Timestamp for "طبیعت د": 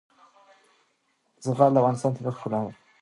2.15-2.35